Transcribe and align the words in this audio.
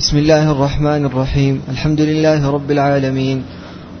بسم 0.00 0.16
الله 0.16 0.50
الرحمن 0.50 1.04
الرحيم. 1.06 1.62
الحمد 1.68 2.00
لله 2.00 2.50
رب 2.50 2.70
العالمين. 2.70 3.44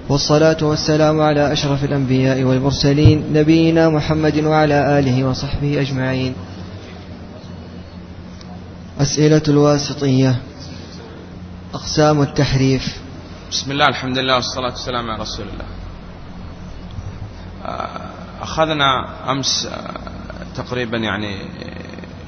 والصلاة 0.08 0.56
والسلام 0.62 1.20
على 1.20 1.52
أشرف 1.52 1.84
الأنبياء 1.84 2.42
والمرسلين 2.42 3.32
نبينا 3.32 3.88
محمد 3.88 4.44
وعلى 4.44 4.98
آله 4.98 5.24
وصحبه 5.24 5.80
أجمعين. 5.80 6.34
أسئلة 9.00 9.42
الواسطية. 9.48 10.40
أقسام 11.74 12.22
التحريف. 12.22 12.96
بسم 13.50 13.70
الله 13.70 13.88
الحمد 13.88 14.18
لله 14.18 14.34
والصلاة 14.34 14.72
والسلام 14.72 15.10
على 15.10 15.22
رسول 15.22 15.46
الله. 15.52 15.68
أخذنا 18.42 18.90
أمس 19.30 19.68
تقريبا 20.56 20.98
يعني 20.98 21.36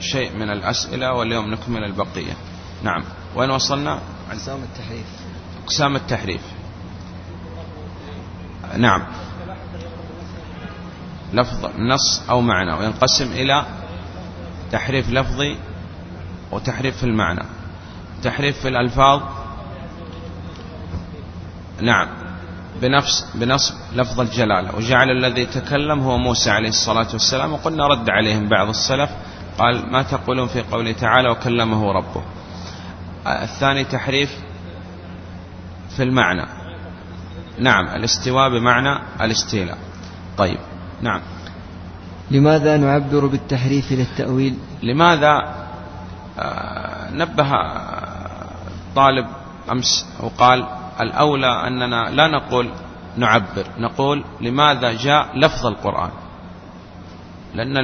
شيء 0.01 0.37
من 0.37 0.51
الأسئلة 0.51 1.13
واليوم 1.13 1.51
نكمل 1.51 1.85
البقية. 1.85 2.37
نعم. 2.83 3.22
وين 3.37 3.51
وصلنا؟ 3.51 3.99
أقسام 4.31 4.63
التحريف. 4.63 5.07
أقسام 5.65 5.97
التحريف. 5.97 6.41
نعم. 8.77 9.03
لفظ 11.33 11.67
نص 11.79 12.23
أو 12.31 12.41
معنى 12.41 12.73
وينقسم 12.73 13.33
إلى 13.33 13.65
تحريف 14.73 15.11
لفظي 15.11 15.57
وتحريف 16.53 16.97
في 16.97 17.05
المعنى. 17.05 17.45
تحريف 18.23 18.61
في 18.61 18.69
الألفاظ. 18.69 19.23
نعم. 21.81 22.09
بنفس 22.83 23.27
بنصب 23.35 23.75
لفظ 23.95 24.21
الجلالة. 24.21 24.77
وجعل 24.77 25.11
الذي 25.11 25.47
تكلم 25.47 26.01
هو 26.01 26.19
موسى 26.19 26.51
عليه 26.51 26.69
الصلاة 26.69 27.09
والسلام 27.13 27.53
وقلنا 27.53 27.87
رد 27.87 28.11
عليهم 28.11 28.49
بعض 28.49 28.69
السلف 28.69 29.11
قال 29.59 29.93
ما 29.93 30.03
تقولون 30.03 30.49
في 30.49 30.63
قوله 30.63 30.93
تعالى 30.93 31.29
وكلمه 31.29 31.93
ربه؟ 31.93 32.23
الثاني 33.27 33.85
تحريف 33.85 34.31
في 35.97 36.03
المعنى. 36.03 36.47
نعم 37.59 37.87
الاستواء 37.87 38.51
بمعنى 38.51 38.99
الاستيلاء. 39.21 39.79
طيب 40.39 40.59
نعم. 41.03 41.21
لماذا 42.31 42.77
نعبر 42.77 43.27
بالتحريف 43.27 43.93
للتأويل؟ 43.93 44.59
لماذا؟ 44.83 45.55
آه 46.39 47.11
نبه 47.11 47.51
طالب 48.97 49.27
أمس 49.71 50.07
وقال 50.21 50.67
الأولى 51.01 51.67
أننا 51.67 52.11
لا 52.11 52.29
نقول 52.29 52.71
نعبر 53.17 53.67
نقول 53.79 54.25
لماذا 54.41 54.93
جاء 54.93 55.39
لفظ 55.39 55.67
القرآن. 55.67 56.11
لأن 57.55 57.77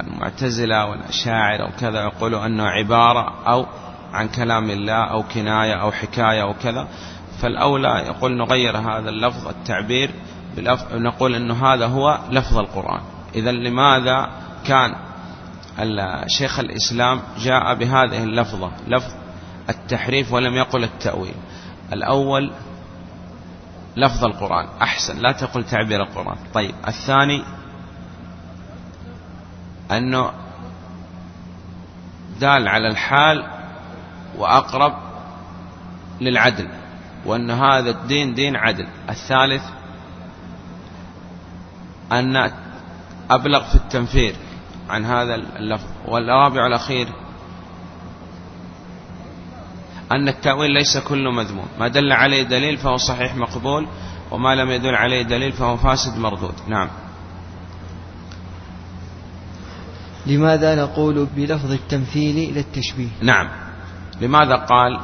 المعتزلة 0.00 0.86
والأشاعر 0.86 1.62
وكذا 1.62 2.02
يقولوا 2.02 2.46
أنه 2.46 2.64
عبارة 2.64 3.34
أو 3.48 3.66
عن 4.12 4.28
كلام 4.28 4.70
الله 4.70 5.10
أو 5.10 5.22
كناية 5.22 5.74
أو 5.74 5.92
حكاية 5.92 6.42
أو 6.42 6.54
كذا 6.54 6.88
فالأولى 7.42 8.04
يقول 8.06 8.36
نغير 8.36 8.76
هذا 8.76 9.10
اللفظ 9.10 9.48
التعبير 9.48 10.10
نقول 10.92 11.34
أنه 11.34 11.66
هذا 11.66 11.86
هو 11.86 12.18
لفظ 12.30 12.58
القرآن. 12.58 13.00
إذا 13.34 13.52
لماذا 13.52 14.30
كان 14.64 14.94
شيخ 16.26 16.58
الإسلام 16.58 17.20
جاء 17.38 17.74
بهذه 17.74 18.22
اللفظة؟ 18.22 18.70
لفظ 18.88 19.12
التحريف 19.68 20.32
ولم 20.32 20.54
يقل 20.54 20.84
التأويل. 20.84 21.34
الأول 21.92 22.52
لفظ 23.96 24.24
القرآن 24.24 24.66
أحسن 24.82 25.18
لا 25.18 25.32
تقل 25.32 25.64
تعبير 25.64 26.02
القرآن. 26.02 26.36
طيب 26.54 26.74
الثاني 26.88 27.42
أنه 29.90 30.30
دال 32.40 32.68
على 32.68 32.88
الحال 32.88 33.57
وأقرب 34.36 34.94
للعدل 36.20 36.68
وأن 37.26 37.50
هذا 37.50 37.90
الدين 37.90 38.34
دين 38.34 38.56
عدل. 38.56 38.86
الثالث 39.08 39.62
أن 42.12 42.50
أبلغ 43.30 43.64
في 43.68 43.74
التنفير. 43.74 44.34
عن 44.90 45.04
هذا 45.04 45.34
اللفظ. 45.34 45.86
والرابع 46.06 46.66
الأخير 46.66 47.08
أن 50.12 50.28
التأويل 50.28 50.70
ليس 50.70 50.98
كله 50.98 51.30
مذموم. 51.30 51.66
ما 51.80 51.88
دل 51.88 52.12
عليه 52.12 52.42
دليل 52.42 52.76
فهو 52.76 52.96
صحيح 52.96 53.34
مقبول 53.34 53.86
وما 54.30 54.54
لم 54.54 54.70
يدل 54.70 54.94
عليه 54.94 55.22
دليل 55.22 55.52
فهو 55.52 55.76
فاسد 55.76 56.18
مردود. 56.18 56.54
نعم. 56.68 56.88
لماذا 60.26 60.74
نقول 60.74 61.26
بلفظ 61.36 61.72
التمثيل 61.72 62.54
للتشبيه؟ 62.54 63.08
نعم. 63.22 63.48
لماذا 64.20 64.54
قال 64.56 65.00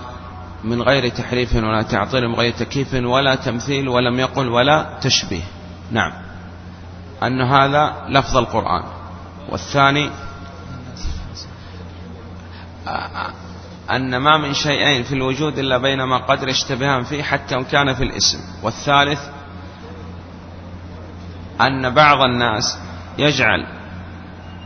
من 0.64 0.82
غير 0.82 1.08
تحريف 1.08 1.54
ولا 1.54 1.82
تعطيل 1.82 2.28
من 2.28 2.34
غير 2.34 2.52
تكييف 2.52 2.94
ولا 2.94 3.34
تمثيل 3.34 3.88
ولم 3.88 4.20
يقل 4.20 4.48
ولا 4.48 4.98
تشبيه؟ 5.00 5.42
نعم. 5.90 6.12
أن 7.22 7.40
هذا 7.40 7.94
لفظ 8.08 8.36
القرآن. 8.36 8.84
والثاني 9.48 10.10
أن 13.90 14.16
ما 14.16 14.36
من 14.36 14.54
شيئين 14.54 15.02
في 15.02 15.14
الوجود 15.14 15.58
إلا 15.58 15.78
بينما 15.78 16.16
قدر 16.16 16.48
يشتبهان 16.48 17.02
فيه 17.02 17.22
حتى 17.22 17.54
وإن 17.54 17.64
كان 17.64 17.94
في 17.94 18.02
الاسم. 18.02 18.38
والثالث 18.62 19.20
أن 21.60 21.94
بعض 21.94 22.20
الناس 22.22 22.78
يجعل 23.18 23.66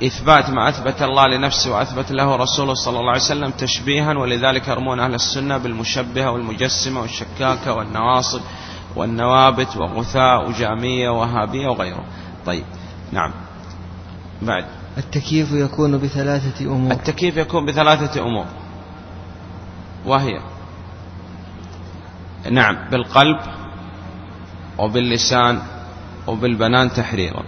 إثبات 0.03 0.51
ما 0.51 0.69
أثبت 0.69 1.03
الله 1.03 1.27
لنفسه 1.27 1.73
وأثبت 1.73 2.13
له 2.13 2.37
رسوله 2.37 2.75
صلى 2.75 3.01
الله 3.01 3.11
عليه 3.11 3.21
وسلم 3.21 3.51
تشبيها 3.51 4.19
ولذلك 4.19 4.69
يرمون 4.69 5.01
أهل 5.01 5.15
السنة 5.15 5.59
بالمشبهة 5.59 6.31
والمجسمة 6.31 7.01
والشكاكة 7.01 7.73
والنواصب 7.73 8.41
والنوابت 8.97 9.77
وغثاء 9.77 10.49
وجامية 10.49 11.11
وهابية 11.11 11.69
وغيره 11.69 12.05
طيب 12.47 12.65
نعم. 13.13 13.33
بعد. 14.43 14.65
التكييف 14.99 15.53
يكون 15.53 15.99
بثلاثة 15.99 16.67
أمور. 16.67 16.93
التكييف 16.93 17.37
يكون 17.37 17.67
بثلاثة 17.67 18.23
أمور. 18.23 18.47
وهي. 20.07 20.41
نعم 22.51 22.91
بالقلب 22.91 23.39
وباللسان 24.79 25.63
وبالبنان 26.27 26.93
تحريرا. 26.93 27.43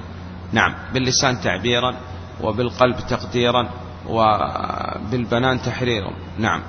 نعم 0.53 0.75
باللسان 0.95 1.41
تعبيرا. 1.41 1.95
وبالقلب 2.43 2.97
تقديرا 3.09 3.69
وبالبنان 4.09 5.63
تحريرا. 5.63 6.13
نعم. 6.39 6.63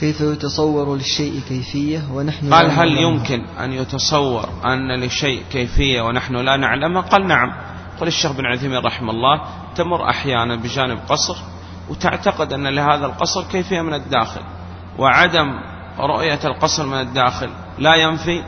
كيف 0.00 0.20
يتصور 0.20 0.96
للشيء 0.96 1.40
كيفية 1.48 2.02
ونحن 2.12 2.54
قال 2.54 2.70
هل 2.70 2.96
يمكن 2.96 3.44
أن 3.60 3.72
يتصور 3.72 4.48
أن 4.64 5.00
لشيء 5.00 5.42
كيفية 5.52 6.02
ونحن 6.02 6.36
لا 6.36 6.56
نعلمها 6.56 7.02
قال 7.02 7.26
نعم. 7.28 7.52
قال 7.98 8.08
الشيخ 8.08 8.32
بن 8.32 8.46
عثيمين 8.46 8.78
رحمه 8.78 9.10
الله 9.10 9.40
تمر 9.76 10.10
أحيانا 10.10 10.56
بجانب 10.56 10.98
قصر 11.08 11.36
وتعتقد 11.88 12.52
أن 12.52 12.66
لهذا 12.66 13.06
القصر 13.06 13.44
كيفية 13.44 13.80
من 13.80 13.94
الداخل 13.94 14.40
وعدم 14.98 15.60
رؤية 15.98 16.40
القصر 16.44 16.86
من 16.86 17.00
الداخل 17.00 17.50
لا 17.78 17.94
ينفي 17.94 18.42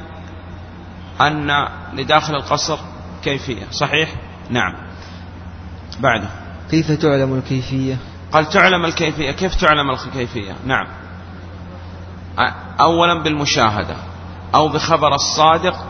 أن 1.21 1.69
لداخل 1.93 2.35
القصر 2.35 2.79
كيفية. 3.25 3.67
صحيح؟ 3.71 4.09
نعم. 4.51 4.75
بعده. 6.01 6.46
كيف 6.71 6.93
تعلم 6.93 7.35
الكيفية؟ 7.35 7.97
قال 8.33 8.49
تعلم 8.49 8.85
الكيفية. 8.85 9.31
كيف 9.31 9.55
تعلم 9.55 9.91
الكيفية؟ 9.91 10.57
نعم. 10.67 10.87
أولا 12.81 13.23
بالمشاهدة 13.23 13.97
أو 14.55 14.69
بخبر 14.69 15.15
الصادق 15.15 15.85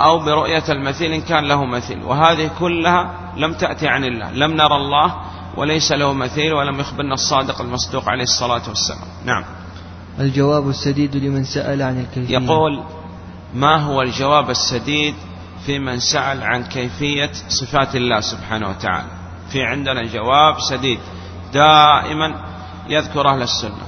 أو 0.00 0.18
برؤية 0.18 0.64
المثيل 0.68 1.12
إن 1.12 1.20
كان 1.20 1.44
له 1.44 1.64
مثيل. 1.64 2.02
وهذه 2.02 2.50
كلها 2.58 3.14
لم 3.36 3.52
تأتي 3.52 3.88
عن 3.88 4.04
الله. 4.04 4.30
لم 4.30 4.50
نرى 4.52 4.76
الله 4.76 5.14
وليس 5.56 5.92
له 5.92 6.12
مثيل 6.12 6.52
ولم 6.52 6.80
يخبرنا 6.80 7.14
الصادق 7.14 7.60
المصدوق 7.60 8.08
عليه 8.08 8.22
الصلاة 8.22 8.68
والسلام. 8.68 9.08
نعم. 9.24 9.44
الجواب 10.20 10.68
السديد 10.68 11.16
لمن 11.16 11.44
سأل 11.44 11.82
عن 11.82 12.00
الكيفية. 12.00 12.38
يقول 12.38 12.84
ما 13.54 13.76
هو 13.76 14.02
الجواب 14.02 14.50
السديد 14.50 15.14
في 15.66 15.78
من 15.78 15.98
سأل 15.98 16.42
عن 16.42 16.64
كيفية 16.64 17.30
صفات 17.48 17.96
الله 17.96 18.20
سبحانه 18.20 18.68
وتعالى؟ 18.68 19.21
في 19.52 19.62
عندنا 19.62 20.02
جواب 20.02 20.60
سديد 20.60 20.98
دائما 21.52 22.34
يذكر 22.88 23.28
أهل 23.28 23.42
السنة. 23.42 23.86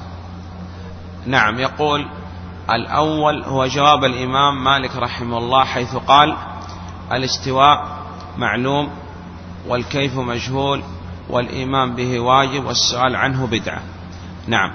نعم 1.27 1.59
يقول 1.59 2.07
الأول 2.71 3.45
هو 3.45 3.67
جواب 3.67 4.05
الإمام 4.05 4.65
مالك 4.65 4.97
رحمه 4.97 5.39
الله 5.39 5.65
حيث 5.65 5.97
قال 5.97 6.37
الاستواء 7.13 7.99
معلوم 8.39 8.91
والكيف 9.67 10.17
مجهول 10.17 10.83
والإيمان 11.31 11.95
به 11.95 12.21
واجب 12.21 12.65
والسؤال 12.65 13.17
عنه 13.17 13.47
بدعة. 13.47 13.83
نعم. 14.47 14.73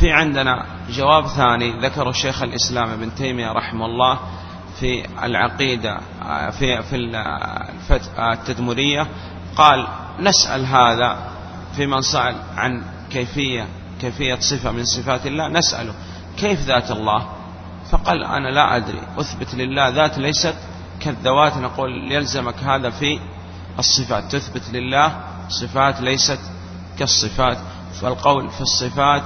في 0.00 0.10
عندنا 0.10 0.66
جواب 0.90 1.26
ثاني 1.26 1.80
ذكره 1.80 2.12
شيخ 2.12 2.42
الإسلام 2.42 2.90
ابن 2.90 3.14
تيمية 3.14 3.52
رحمه 3.52 3.86
الله 3.86 4.18
في 4.80 5.04
العقيدة 5.24 6.00
في 6.50 6.82
في 6.82 8.00
التدمرية. 8.18 9.06
قال 9.56 9.86
نسأل 10.20 10.66
هذا 10.66 11.18
في 11.76 11.86
من 11.86 12.02
سأل 12.02 12.36
عن 12.56 12.82
كيفية 13.10 13.66
كيفية 14.00 14.38
صفة 14.40 14.70
من 14.70 14.84
صفات 14.84 15.26
الله 15.26 15.48
نسأله 15.48 15.94
كيف 16.36 16.60
ذات 16.60 16.90
الله؟ 16.90 17.28
فقال 17.90 18.24
أنا 18.24 18.48
لا 18.48 18.76
أدري 18.76 19.02
أثبت 19.18 19.54
لله 19.54 19.88
ذات 19.88 20.18
ليست 20.18 20.54
كالذوات 21.00 21.56
نقول 21.56 22.12
يلزمك 22.12 22.54
هذا 22.64 22.90
في 22.90 23.18
الصفات 23.78 24.36
تثبت 24.36 24.70
لله 24.72 25.20
صفات 25.48 26.00
ليست 26.00 26.40
كالصفات 26.98 27.58
فالقول 28.00 28.50
في 28.50 28.60
الصفات 28.60 29.22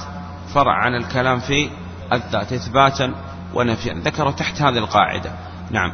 فرع 0.55 0.73
عن 0.73 0.95
الكلام 0.95 1.39
في 1.39 1.71
الذات 2.13 2.53
إثباتا 2.53 3.15
ونفيا. 3.55 3.95
ذكروا 3.95 4.33
تحت 4.33 4.63
هذه 4.63 4.79
القاعدة. 4.79 5.33
نعم. 5.71 5.93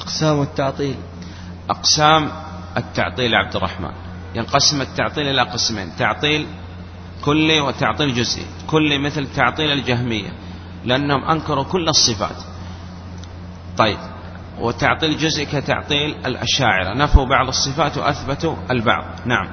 أقسام 0.00 0.42
التعطيل. 0.42 0.96
أقسام 1.70 2.30
التعطيل 2.76 3.34
عبد 3.34 3.56
الرحمن. 3.56 3.92
ينقسم 4.34 4.80
التعطيل 4.80 5.28
إلى 5.28 5.42
قسمين 5.42 5.96
تعطيل 5.98 6.46
كلي 7.24 7.60
وتعطيل 7.60 8.14
جزئي. 8.14 8.46
كلي 8.66 8.98
مثل 8.98 9.26
تعطيل 9.34 9.72
الجهمية 9.72 10.32
لأنهم 10.84 11.24
أنكروا 11.24 11.64
كل 11.64 11.88
الصفات. 11.88 12.36
طيب 13.76 13.98
وتعطيل 14.58 15.18
جزئي 15.18 15.46
كتعطيل 15.46 16.16
الأشاعرة. 16.26 16.94
نفوا 16.94 17.26
بعض 17.26 17.48
الصفات 17.48 17.98
وأثبتوا 17.98 18.56
البعض. 18.70 19.04
نعم. 19.26 19.48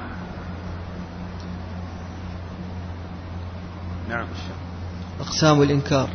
نعم 4.08 4.26
أقسام 5.20 5.62
الإنكار. 5.62 6.08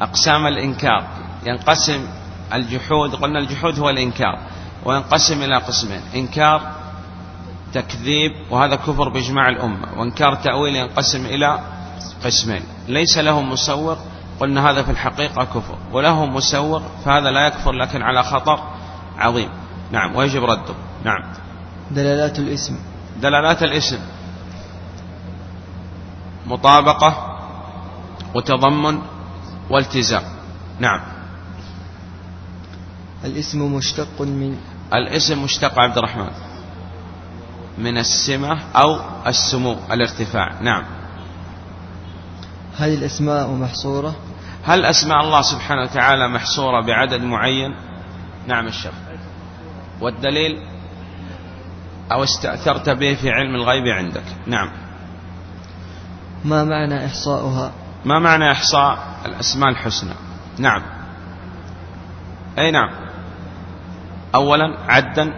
أقسام 0.00 0.46
الإنكار. 0.46 1.08
ينقسم 1.46 2.06
الجحود 2.52 3.14
قلنا 3.14 3.38
الجحود 3.38 3.78
هو 3.78 3.90
الإنكار. 3.90 4.38
وينقسم 4.84 5.42
إلى 5.42 5.56
قسمين. 5.56 6.00
إنكار 6.14 6.72
تكذيب 7.74 8.32
وهذا 8.50 8.74
كفر 8.74 9.08
بإجماع 9.08 9.48
الأمة. 9.48 10.00
وإنكار 10.00 10.34
تأويل 10.34 10.76
ينقسم 10.76 11.26
إلى 11.26 11.60
قسمين. 12.24 12.62
ليس 12.88 13.18
له 13.18 13.40
مسوغ 13.40 13.96
قلنا 14.40 14.70
هذا 14.70 14.82
في 14.82 14.90
الحقيقة 14.90 15.44
كفر. 15.44 15.78
وله 15.92 16.26
مسوغ 16.26 16.82
فهذا 17.04 17.30
لا 17.30 17.46
يكفر 17.46 17.72
لكن 17.72 18.02
على 18.02 18.22
خطر 18.22 18.60
عظيم. 19.18 19.48
نعم 19.92 20.16
ويجب 20.16 20.44
رده. 20.44 20.74
نعم. 21.04 21.22
دلالات 21.90 22.38
الاسم. 22.38 22.78
دلالات 23.22 23.62
الاسم. 23.62 23.98
مطابقة 26.46 27.38
وتضمن 28.34 28.98
والتزام. 29.70 30.22
نعم. 30.80 31.17
الاسم 33.24 33.74
مشتق 33.74 34.20
من 34.20 34.56
الاسم 34.94 35.42
مشتق 35.42 35.78
عبد 35.78 35.98
الرحمن. 35.98 36.30
من 37.78 37.98
السمة 37.98 38.60
أو 38.76 39.00
السمو 39.26 39.76
الارتفاع. 39.92 40.62
نعم. 40.62 40.84
هل 42.78 42.94
الأسماء 42.94 43.50
محصورة؟ 43.50 44.16
هل 44.64 44.84
أسماء 44.84 45.20
الله 45.20 45.42
سبحانه 45.42 45.82
وتعالى 45.82 46.28
محصورة 46.28 46.86
بعدد 46.86 47.20
معين؟ 47.22 47.74
نعم 48.46 48.66
الشيخ 48.66 48.92
والدليل؟ 50.00 50.62
أو 52.12 52.24
استأثرت 52.24 52.90
به 52.90 53.14
في 53.14 53.30
علم 53.30 53.54
الغيب 53.54 53.86
عندك. 53.86 54.24
نعم. 54.46 54.70
ما 56.44 56.64
معنى 56.64 57.06
إحصاؤها؟ 57.06 57.72
ما 58.04 58.18
معنى 58.18 58.52
إحصاء؟ 58.52 58.98
الأسماء 59.26 59.68
الحسنى. 59.70 60.14
نعم. 60.58 60.82
أي 62.58 62.70
نعم. 62.70 63.07
أولا 64.34 64.78
عدا 64.88 65.34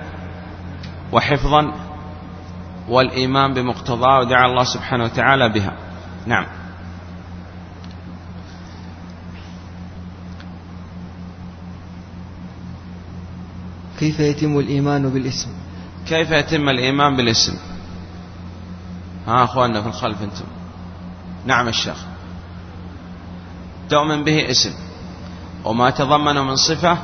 وحفظا 1.12 1.74
والإيمان 2.88 3.54
بمقتضاه 3.54 4.20
ودعا 4.20 4.46
الله 4.46 4.64
سبحانه 4.64 5.04
وتعالى 5.04 5.48
بها. 5.48 5.72
نعم. 6.26 6.46
كيف 13.98 14.20
يتم 14.20 14.58
الإيمان 14.58 15.10
بالاسم؟ 15.10 15.50
كيف 16.06 16.30
يتم 16.30 16.68
الإيمان 16.68 17.16
بالاسم؟ 17.16 17.58
ها 19.26 19.44
أخواننا 19.44 19.82
في 19.82 19.88
الخلف 19.88 20.22
أنتم. 20.22 20.44
نعم 21.46 21.68
الشيخ 21.68 21.96
تؤمن 23.88 24.24
به 24.24 24.50
اسم. 24.50 24.74
وما 25.64 25.90
تضمنه 25.90 26.44
من 26.44 26.56
صفة 26.56 26.98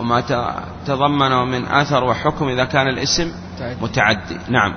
وما 0.00 0.20
تضمنه 0.86 1.44
من 1.44 1.66
أثر 1.66 2.04
وحكم 2.04 2.48
إذا 2.48 2.64
كان 2.64 2.88
الاسم 2.88 3.32
متعدي 3.82 4.38
نعم. 4.48 4.74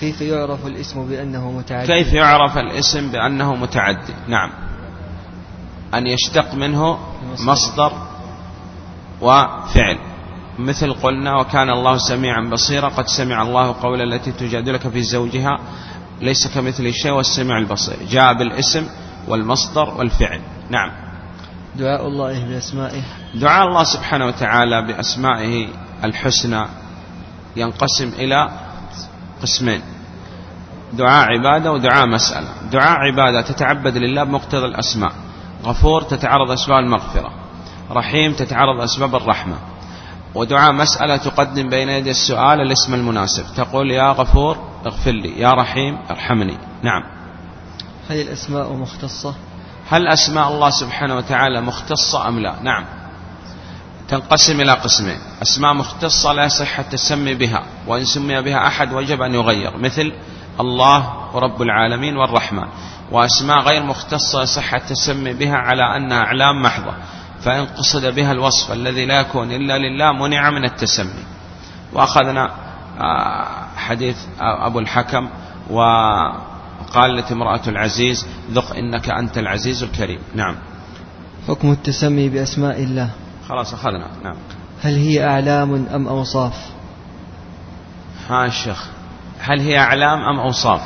كيف 0.00 0.20
يعرف 0.20 0.66
الاسم 0.66 1.08
بأنه 1.08 1.50
متعدي 1.50 1.86
كيف 1.86 2.12
يعرف 2.12 2.58
الاسم 2.58 3.10
بأنه 3.12 3.54
متعدي 3.54 4.14
نعم. 4.28 4.50
أن 5.94 6.06
يشتق 6.06 6.54
منه 6.54 6.98
مصدر 7.38 7.92
وفعل. 9.20 9.98
مثل 10.58 10.92
قلنا 10.92 11.40
وكان 11.40 11.70
الله 11.70 11.96
سميعا 11.98 12.50
بصيرا 12.52 12.88
قد 12.88 13.06
سمع 13.06 13.42
الله 13.42 13.74
قول 13.82 14.12
التي 14.12 14.32
تجادلك 14.32 14.88
في 14.88 15.02
زوجها 15.02 15.58
ليس 16.20 16.54
كمثل 16.54 16.92
شيء 16.92 17.12
والسميع 17.12 17.58
البصير. 17.58 17.96
جاء 18.10 18.32
بالاسم 18.32 18.86
والمصدر 19.28 19.94
والفعل. 19.94 20.40
نعم. 20.70 21.01
دعاء 21.78 22.06
الله 22.06 22.44
بأسمائه. 22.44 23.02
دعاء 23.34 23.68
الله 23.68 23.84
سبحانه 23.84 24.26
وتعالى 24.26 24.82
بأسمائه 24.82 25.68
الحسنى 26.04 26.66
ينقسم 27.56 28.08
إلى 28.08 28.50
قسمين. 29.42 29.80
دعاء 30.92 31.26
عبادة 31.26 31.72
ودعاء 31.72 32.06
مسألة. 32.06 32.48
دعاء 32.72 32.98
عبادة 32.98 33.40
تتعبد 33.40 33.96
لله 33.96 34.24
بمقتضى 34.24 34.66
الأسماء. 34.66 35.12
غفور 35.64 36.02
تتعرض 36.02 36.50
أسباب 36.50 36.78
المغفرة. 36.78 37.32
رحيم 37.90 38.32
تتعرض 38.32 38.80
أسباب 38.80 39.14
الرحمة. 39.14 39.56
ودعاء 40.34 40.72
مسألة 40.72 41.16
تقدم 41.16 41.68
بين 41.68 41.88
يدي 41.88 42.10
السؤال 42.10 42.60
الاسم 42.60 42.94
المناسب. 42.94 43.44
تقول 43.56 43.90
يا 43.90 44.12
غفور 44.12 44.58
اغفر 44.86 45.10
لي. 45.10 45.40
يا 45.40 45.50
رحيم 45.50 45.98
ارحمني. 46.10 46.58
نعم. 46.82 47.02
هل 48.10 48.20
الأسماء 48.20 48.72
مختصة. 48.72 49.34
هل 49.92 50.08
أسماء 50.08 50.48
الله 50.48 50.70
سبحانه 50.70 51.16
وتعالى 51.16 51.60
مختصة 51.60 52.28
أم 52.28 52.38
لا؟ 52.38 52.54
نعم. 52.62 52.84
تنقسم 54.08 54.60
إلى 54.60 54.72
قسمين. 54.72 55.18
أسماء 55.42 55.74
مختصة 55.74 56.32
لا 56.32 56.44
يصح 56.44 56.78
التسمي 56.78 57.34
بها 57.34 57.62
وإن 57.86 58.04
سمي 58.04 58.42
بها 58.42 58.66
أحد 58.66 58.92
وجب 58.92 59.22
أن 59.22 59.34
يغير 59.34 59.76
مثل 59.76 60.12
الله 60.60 61.28
ورب 61.34 61.62
العالمين 61.62 62.16
والرحمن. 62.16 62.66
وأسماء 63.10 63.58
غير 63.58 63.82
مختصة 63.82 64.42
يصح 64.42 64.74
التسمي 64.74 65.32
بها 65.32 65.56
على 65.56 65.96
أنها 65.96 66.18
أعلام 66.18 66.62
محضة. 66.62 66.94
فإن 67.40 67.66
قصد 67.66 68.14
بها 68.14 68.32
الوصف 68.32 68.72
الذي 68.72 69.06
لا 69.06 69.20
يكون 69.20 69.52
إلا 69.52 69.78
لله 69.78 70.12
منع 70.12 70.50
من 70.50 70.64
التسمي. 70.64 71.24
وأخذنا 71.92 72.50
آه، 73.00 73.46
حديث 73.76 74.16
أبو 74.40 74.78
الحكم 74.78 75.28
وقالت 76.82 77.32
امرأة 77.32 77.60
العزيز 77.66 78.26
ذق 78.50 78.76
إنك 78.76 79.10
أنت 79.10 79.38
العزيز 79.38 79.82
الكريم. 79.82 80.18
نعم. 80.34 80.56
حكم 81.48 81.72
التسمي 81.72 82.28
بأسماء 82.28 82.82
الله. 82.82 83.10
خلاص 83.48 83.74
أخذنا. 83.74 84.06
نعم. 84.24 84.36
هل 84.82 84.96
هي 84.96 85.26
أعلام 85.26 85.86
أم 85.94 86.08
أوصاف؟ 86.08 86.54
ها 88.28 88.46
الشيخ 88.46 88.86
هل 89.40 89.60
هي 89.60 89.78
أعلام 89.78 90.18
أم 90.18 90.40
أوصاف؟ 90.40 90.80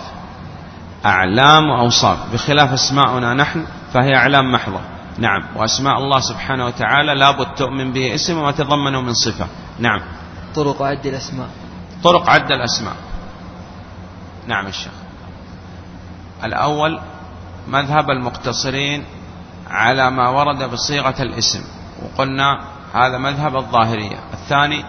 أعلام 1.04 1.68
وأوصاف 1.68 2.32
بخلاف 2.32 2.72
أسماؤنا 2.72 3.34
نحن 3.34 3.64
فهي 3.92 4.16
أعلام 4.16 4.52
محضة. 4.52 4.80
نعم. 5.18 5.42
وأسماء 5.56 5.98
الله 5.98 6.20
سبحانه 6.20 6.66
وتعالى 6.66 7.14
لابد 7.14 7.46
تؤمن 7.56 7.92
به 7.92 8.14
اسم 8.14 8.38
وما 8.38 8.50
تضمنه 8.50 9.00
من 9.00 9.14
صفة. 9.14 9.46
نعم. 9.78 10.00
طرق 10.54 10.82
عد 10.82 11.06
الأسماء. 11.06 11.48
طرق 12.04 12.30
عد 12.30 12.52
الأسماء. 12.52 12.96
نعم 14.46 14.66
الشيخ 14.66 14.92
الأول 16.45 17.00
مذهب 17.69 18.11
المقتصرين 18.11 19.05
على 19.71 20.11
ما 20.11 20.28
ورد 20.28 20.71
بصيغة 20.71 21.23
الاسم 21.23 21.64
وقلنا 22.02 22.61
هذا 22.95 23.19
مذهب 23.19 23.57
الظاهرية. 23.57 24.19
الثاني 24.33 24.85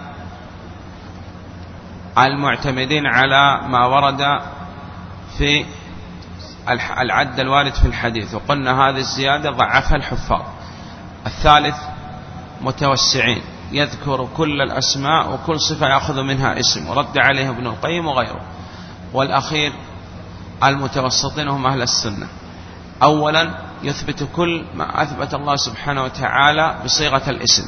المعتمدين 2.17 3.05
على 3.05 3.67
ما 3.67 3.85
ورد 3.85 4.41
في 5.37 5.65
العد 6.99 7.39
الوارد 7.39 7.73
في 7.73 7.85
الحديث 7.85 8.35
وقلنا 8.35 8.89
هذه 8.89 8.97
الزيادة 8.97 9.51
ضعفها 9.51 9.95
الحفاظ. 9.95 10.41
الثالث 11.25 11.77
متوسعين 12.61 13.41
يذكر 13.71 14.27
كل 14.37 14.61
الأسماء 14.61 15.33
وكل 15.33 15.59
صفة 15.59 15.87
يأخذ 15.87 16.21
منها 16.23 16.59
اسم 16.59 16.89
ورد 16.89 17.17
عليه 17.17 17.49
ابن 17.49 17.67
القيم 17.67 18.07
وغيره. 18.07 18.41
والأخير 19.13 19.73
المتوسطين 20.63 21.47
هم 21.47 21.65
أهل 21.65 21.81
السنة. 21.81 22.27
أولا 23.03 23.57
يثبت 23.83 24.27
كل 24.35 24.65
ما 24.75 25.03
أثبت 25.03 25.33
الله 25.33 25.55
سبحانه 25.55 26.03
وتعالى 26.03 26.75
بصيغة 26.85 27.29
الاسم 27.29 27.63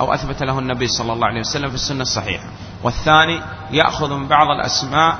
أو 0.00 0.14
أثبت 0.14 0.42
له 0.42 0.58
النبي 0.58 0.88
صلى 0.88 1.12
الله 1.12 1.26
عليه 1.26 1.40
وسلم 1.40 1.68
في 1.68 1.74
السنة 1.74 2.02
الصحيحة. 2.02 2.48
والثاني 2.82 3.40
يأخذ 3.70 4.14
من 4.14 4.28
بعض 4.28 4.46
الأسماء 4.50 5.18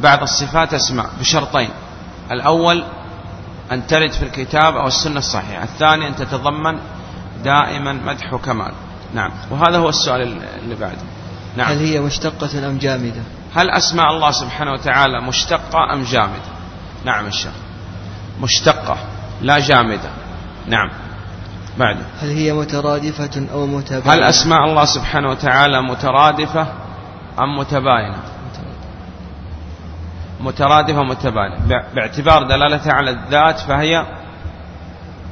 بعض 0.00 0.22
الصفات 0.22 0.74
أسماء 0.74 1.10
بشرطين. 1.20 1.70
الأول 2.30 2.84
أن 3.72 3.86
ترد 3.86 4.12
في 4.12 4.22
الكتاب 4.22 4.76
أو 4.76 4.86
السنة 4.86 5.18
الصحيحة. 5.18 5.62
الثاني 5.62 6.06
أن 6.06 6.16
تتضمن 6.16 6.78
دائما 7.44 7.92
مدح 7.92 8.34
وكمال. 8.34 8.72
نعم. 9.14 9.30
وهذا 9.50 9.78
هو 9.78 9.88
السؤال 9.88 10.42
اللي 10.62 10.74
بعده. 10.74 11.02
نعم. 11.56 11.68
هل 11.68 11.78
هي 11.78 12.00
مشتقة 12.00 12.68
أم 12.68 12.78
جامدة؟ 12.78 13.22
هل 13.56 13.70
أسماء 13.70 14.10
الله 14.10 14.30
سبحانه 14.30 14.72
وتعالى 14.72 15.20
مشتقة 15.20 15.92
أم 15.92 16.02
جامدة؟ 16.02 16.50
نعم 17.04 17.26
الشيخ 17.26 17.52
مشتقة 18.40 18.96
لا 19.42 19.58
جامدة. 19.58 20.10
نعم. 20.66 20.90
بعد. 21.78 21.96
هل 22.22 22.28
هي 22.28 22.52
مترادفة 22.52 23.46
أو 23.52 23.66
متباينة؟ 23.66 24.12
هل 24.12 24.22
أسماء 24.22 24.64
الله 24.64 24.84
سبحانه 24.84 25.28
وتعالى 25.28 25.82
مترادفة 25.82 26.66
أم 27.38 27.58
متباينة؟ 27.58 28.18
مترادفة 30.40 31.02
متباينة. 31.02 31.56
باعتبار 31.94 32.42
دلالتها 32.42 32.92
على 32.92 33.10
الذات 33.10 33.60
فهي 33.60 34.06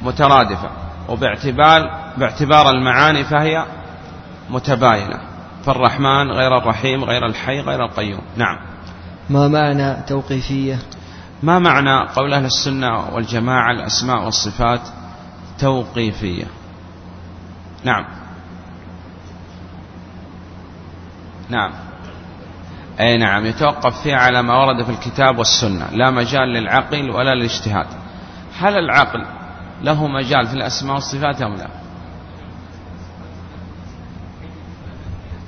مترادفة 0.01 0.69
وباعتبار 1.09 1.89
باعتبار 2.17 2.69
المعاني 2.69 3.23
فهي 3.23 3.65
متباينة. 4.49 5.34
فالرحمن 5.65 6.31
غير 6.31 6.57
الرحيم 6.57 7.03
غير 7.03 7.25
الحي 7.25 7.59
غير 7.59 7.85
القيوم. 7.85 8.21
نعم. 8.37 8.57
ما 9.29 9.47
معنى 9.47 9.93
توقيفية؟ 10.07 10.79
ما 11.43 11.59
معنى 11.59 12.07
قول 12.15 12.33
أهل 12.33 12.45
السنة 12.45 13.15
والجماعة 13.15 13.71
الأسماء 13.71 14.25
والصفات 14.25 14.81
توقيفية؟ 15.59 16.45
نعم. 17.83 18.05
نعم. 21.49 21.71
أي 22.99 23.17
نعم. 23.17 23.45
يتوقف 23.45 24.01
فيها 24.01 24.17
على 24.17 24.41
ما 24.41 24.53
ورد 24.57 24.83
في 24.83 24.91
الكتاب 24.91 25.37
والسنة. 25.37 25.89
لا 25.91 26.11
مجال 26.11 26.49
للعقل 26.49 27.09
ولا 27.09 27.35
للاجتهاد. 27.35 27.87
هل 28.59 28.77
العقل 28.77 29.25
له 29.81 30.07
مجال 30.07 30.47
في 30.47 30.53
الأسماء 30.53 30.93
والصفات 30.93 31.41
أم 31.41 31.55
لا؟ 31.55 31.84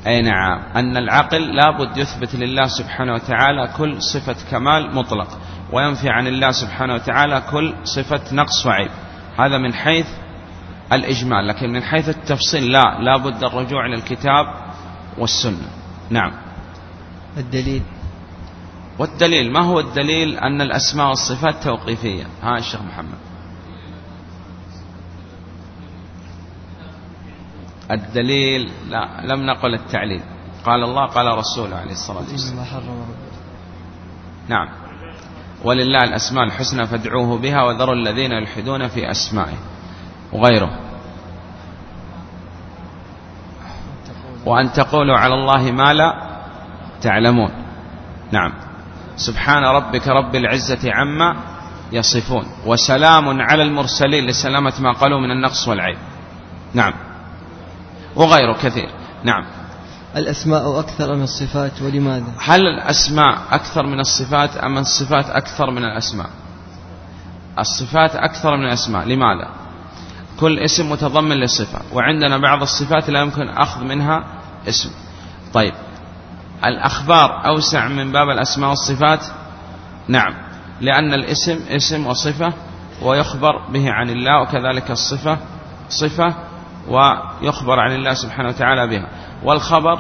أي 0.08 0.22
نعم. 0.22 0.62
أن 0.76 0.98
العقل 0.98 1.56
لابد 1.56 1.98
يثبت 1.98 2.36
لله 2.36 2.68
سبحانه 2.68 3.14
وتعالى 3.14 3.70
كل 3.78 4.02
صفة 4.02 4.36
كمال 4.52 4.96
مطلق 4.96 5.40
وينفي 5.74 6.10
عن 6.10 6.28
الله 6.28 6.52
سبحانه 6.52 6.94
وتعالى 6.94 7.42
كل 7.52 7.74
صفة 7.84 8.22
نقص 8.32 8.66
وعيب. 8.66 8.92
هذا 9.40 9.58
من 9.58 9.74
حيث 9.74 10.08
الإجمال 10.94 11.48
لكن 11.48 11.70
من 11.70 11.84
حيث 11.84 12.10
التفصيل 12.10 12.72
لا 12.72 13.00
لابد 13.02 13.44
الرجوع 13.44 13.86
إلى 13.86 13.96
الكتاب 13.96 14.46
والسنة. 15.18 15.68
نعم. 16.10 16.32
الدليل؟ 17.38 17.82
والدليل 19.00 19.52
ما 19.52 19.60
هو 19.60 19.80
الدليل؟ 19.80 20.38
أن 20.38 20.62
الأسماء 20.62 21.08
والصفات 21.08 21.64
توقيفية. 21.64 22.24
ها 22.44 22.58
الشيخ 22.58 22.82
محمد. 22.82 23.18
الدليل 27.92 28.72
لا 28.90 29.22
لم 29.24 29.46
نقل 29.46 29.74
التعليل. 29.74 30.22
قال 30.66 30.84
الله 30.84 31.06
قال 31.06 31.38
رسوله 31.38 31.76
عليه 31.76 31.92
الصلاة 31.92 32.26
والسلام. 32.32 32.66
نعم. 34.48 34.70
ولله 35.64 36.04
الأسماء 36.04 36.44
الحسنى 36.44 36.88
فادعوه 36.88 37.38
بها 37.38 37.64
وذروا 37.64 37.96
الذين 37.96 38.32
يلحدون 38.32 38.88
في 38.88 39.12
أسمائه 39.12 39.58
وغيره. 40.34 40.80
وأن 44.46 44.72
تقولوا 44.72 45.18
على 45.18 45.34
الله 45.34 45.72
ما 45.72 45.94
لا 45.94 46.14
تعلمون. 47.02 47.52
نعم. 48.32 48.54
سبحان 49.16 49.64
ربك 49.64 50.08
رب 50.08 50.36
العزة 50.36 50.94
عما 50.94 51.36
يصفون. 51.92 52.46
وسلام 52.66 53.42
على 53.42 53.64
المرسلين 53.64 54.26
لسلامة 54.26 54.74
ما 54.80 54.92
قالوا 54.92 55.20
من 55.20 55.32
النقص 55.32 55.68
والعيب. 55.68 55.98
نعم. 56.74 56.94
وغيره 58.18 58.54
كثير. 58.54 58.90
نعم. 59.24 59.46
الأسماء 60.16 60.80
أكثر 60.80 61.16
من 61.16 61.24
الصفات 61.24 61.82
ولماذا؟ 61.82 62.34
هل 62.40 62.62
الأسماء 62.62 63.38
أكثر 63.52 63.86
من 63.86 64.00
الصفات 64.00 64.58
أم 64.58 64.78
الصفات 64.78 65.30
أكثر 65.30 65.72
من 65.72 65.84
الأسماء؟ 65.84 66.30
الصفات 67.60 68.16
أكثر 68.16 68.58
من 68.58 68.66
الأسماء. 68.66 69.06
لماذا؟ 69.06 69.50
كل 70.40 70.60
اسم 70.60 70.92
متضمن 70.92 71.40
لصفة 71.40 71.80
وعندنا 71.94 72.38
بعض 72.38 72.62
الصفات 72.62 73.10
لا 73.10 73.22
يمكن 73.22 73.50
أخذ 73.50 73.84
منها 73.84 74.24
اسم. 74.68 74.90
طيب. 75.54 75.74
الأخبار 76.66 77.48
أوسع 77.48 77.88
من 77.88 78.12
باب 78.12 78.30
الأسماء 78.30 78.70
والصفات؟ 78.70 79.26
نعم. 80.08 80.34
لأن 80.82 81.14
الاسم 81.14 81.60
اسم 81.70 82.08
وصفة 82.08 82.54
ويخبر 83.02 83.68
به 83.74 83.92
عن 83.92 84.10
الله 84.10 84.42
وكذلك 84.42 84.92
الصفة 84.92 85.38
صفة 85.90 86.36
ويخبر 86.88 87.80
عن 87.80 87.92
الله 87.96 88.14
سبحانه 88.14 88.50
وتعالى 88.50 88.88
بها. 88.88 89.08
والخبر 89.44 90.00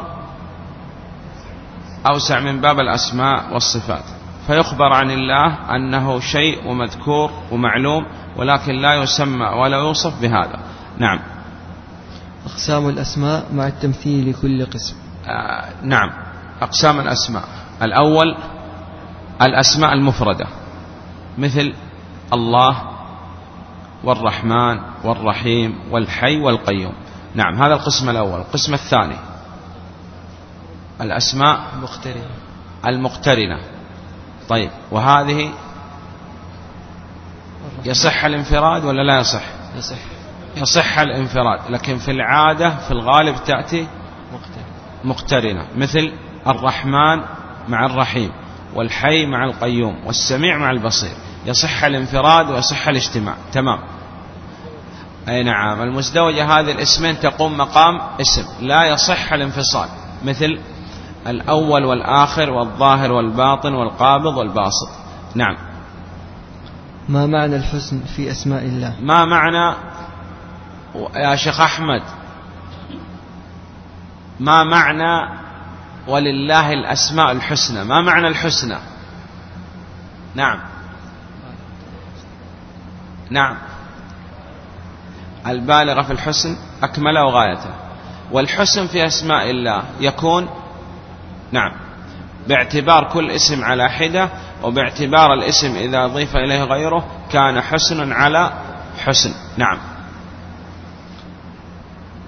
أوسع 2.11 2.39
من 2.39 2.61
باب 2.61 2.79
الأسماء 2.79 3.53
والصفات. 3.53 4.03
فيخبر 4.47 4.93
عن 4.93 5.11
الله 5.11 5.75
أنه 5.75 6.19
شيء 6.19 6.67
ومذكور 6.67 7.31
ومعلوم 7.51 8.05
ولكن 8.37 8.73
لا 8.75 8.93
يسمى 8.95 9.45
ولا 9.45 9.77
يوصف 9.77 10.21
بهذا. 10.21 10.59
نعم. 10.97 11.19
أقسام 12.45 12.89
الأسماء 12.89 13.45
مع 13.53 13.67
التمثيل 13.67 14.29
لكل 14.29 14.65
قسم. 14.65 14.95
آه 15.27 15.65
نعم. 15.83 16.09
أقسام 16.61 16.99
الأسماء. 16.99 17.43
الأول 17.81 18.37
الأسماء 19.41 19.93
المفردة 19.93 20.47
مثل 21.37 21.73
الله 22.33 22.96
والرحمن 24.03 24.79
والرحيم 25.03 25.79
والحي 25.91 26.37
والقيوم. 26.37 26.93
نعم 27.35 27.55
هذا 27.55 27.73
القسم 27.73 28.09
الأول. 28.09 28.39
القسم 28.39 28.73
الثاني. 28.73 29.15
الأسماء 31.01 31.59
المقترنة. 31.73 32.29
المقترنة. 32.87 33.59
طيب 34.49 34.69
وهذه 34.91 35.53
يصح 37.85 38.25
الانفراد 38.25 38.85
ولا 38.85 39.01
لا 39.01 39.19
يصح؟ 39.19 39.43
يصح. 39.77 39.97
يصح 40.57 40.99
الانفراد 40.99 41.59
لكن 41.69 41.97
في 41.97 42.11
العادة 42.11 42.75
في 42.75 42.91
الغالب 42.91 43.35
تأتي 43.45 43.87
مقترنة. 45.03 45.67
مثل 45.75 46.11
الرحمن 46.47 47.21
مع 47.67 47.85
الرحيم 47.85 48.31
والحي 48.75 49.25
مع 49.25 49.43
القيوم 49.43 50.05
والسميع 50.05 50.57
مع 50.57 50.71
البصير. 50.71 51.15
يصح 51.47 51.83
الانفراد 51.83 52.49
ويصح 52.49 52.87
الاجتماع. 52.87 53.35
تمام. 53.53 53.79
أي 55.29 55.43
نعم. 55.43 55.81
المزدوجة 55.81 56.59
هذه 56.59 56.71
الاسمين 56.71 57.19
تقوم 57.19 57.57
مقام 57.57 58.01
اسم. 58.21 58.45
لا 58.61 58.85
يصح 58.85 59.33
الانفصال. 59.33 59.89
مثل 60.25 60.59
الأول 61.27 61.85
والآخر 61.85 62.49
والظاهر 62.49 63.11
والباطن 63.11 63.73
والقابض 63.73 64.37
والباسط. 64.37 64.89
نعم. 65.35 65.57
ما 67.09 67.25
معنى 67.25 67.55
الحسن 67.55 67.99
في 68.15 68.31
أسماء 68.31 68.63
الله؟ 68.63 68.95
ما 69.01 69.25
معنى؟ 69.25 69.75
يا 71.15 71.35
شيخ 71.35 71.61
أحمد. 71.61 72.01
ما 74.39 74.63
معنى 74.63 75.39
ولله 76.07 76.73
الأسماء 76.73 77.31
الحسنى؟ 77.31 77.83
ما 77.83 78.01
معنى 78.01 78.27
الحسنى؟ 78.27 78.77
نعم. 80.35 80.59
نعم. 83.29 83.57
البالغة 85.47 86.01
في 86.01 86.13
الحسن 86.13 86.57
أكمله 86.83 87.25
وغايته 87.25 87.69
والحسن 88.31 88.87
في 88.87 89.07
أسماء 89.07 89.49
الله 89.49 89.83
يكون 89.99 90.49
نعم 91.51 91.71
باعتبار 92.47 93.09
كل 93.13 93.31
اسم 93.31 93.63
على 93.63 93.89
حدة 93.89 94.29
وباعتبار 94.63 95.33
الاسم 95.33 95.75
إذا 95.75 96.05
أضيف 96.05 96.35
إليه 96.35 96.63
غيره 96.63 97.05
كان 97.31 97.61
حسن 97.61 98.11
على 98.11 98.53
حسن. 98.97 99.31
نعم. 99.57 99.77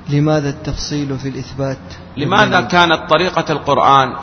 لماذا 0.10 0.50
التفصيل 0.50 1.18
في 1.18 1.29
الإثبات؟ 1.29 1.77
لماذا 2.18 2.62
كانت 2.62 3.10
طريقة 3.10 3.46
القرآن 3.51 4.15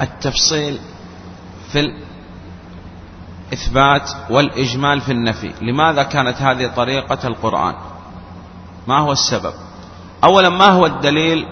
التفصيل 0.00 0.78
في 1.72 1.80
الإثبات 3.50 4.10
والإجمال 4.30 5.00
في 5.00 5.12
النفي. 5.12 5.52
لماذا 5.62 6.02
كانت 6.02 6.36
هذه 6.36 6.66
طريقة 6.66 7.28
القرآن؟ 7.28 7.74
ما 8.88 8.98
هو 8.98 9.12
السبب؟ 9.12 9.52
أولا 10.24 10.48
ما 10.48 10.66
هو 10.66 10.86
الدليل 10.86 11.46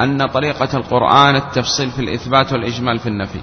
أن 0.00 0.26
طريقة 0.26 0.76
القرآن 0.76 1.36
التفصيل 1.36 1.90
في 1.90 1.98
الإثبات 1.98 2.52
والإجمال 2.52 2.98
في 2.98 3.08
النفي؟ 3.08 3.40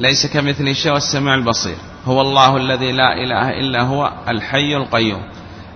ليس 0.00 0.26
كمثل 0.26 0.74
شيء 0.74 0.92
والسميع 0.92 1.34
البصير. 1.34 1.76
هو 2.04 2.20
الله 2.20 2.56
الذي 2.56 2.92
لا 2.92 3.12
إله 3.12 3.50
إلا 3.50 3.82
هو 3.82 4.12
الحي 4.28 4.76
القيوم. 4.76 5.22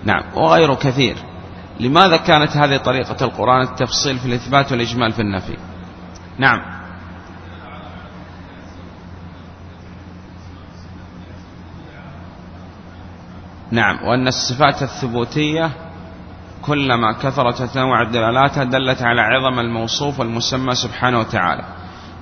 نعم 0.05 0.23
وغيره 0.35 0.75
كثير. 0.75 1.17
لماذا 1.81 2.17
كانت 2.17 2.57
هذه 2.57 2.77
طريقة 2.77 3.25
القرآن 3.25 3.63
التفصيل 3.63 4.19
في 4.19 4.27
الإثبات 4.27 4.73
والإجمال 4.73 5.13
في 5.13 5.23
النفي؟ 5.23 5.57
نعم. 6.39 6.80
نعم. 13.71 14.05
وأن 14.05 14.29
الصفات 14.29 14.83
الثبوتية 14.83 15.71
كلما 16.63 17.13
كثرت 17.13 17.61
وتنوعت 17.61 18.09
دلالاتها 18.09 18.65
دلت 18.65 19.03
على 19.03 19.21
عظم 19.21 19.59
الموصوف 19.59 20.21
والمسمى 20.21 20.75
سبحانه 20.75 21.19
وتعالى. 21.19 21.65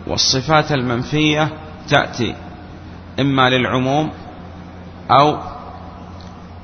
والصفات 0.07 0.73
المنفية 0.73 1.49
تأتي 1.89 2.35
إما 3.21 3.51
للعموم 3.51 4.11
أو 5.11 5.39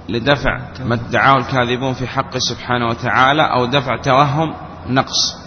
لدفع 0.09 0.61
ما 0.85 0.95
ادعاه 0.95 1.37
الكاذبون 1.37 1.95
في 1.95 2.07
حق 2.07 2.38
سبحانه 2.38 2.87
وتعالى 2.87 3.43
أو 3.43 3.67
دفع 3.67 3.97
توهم 3.97 4.55
نقص. 4.87 5.45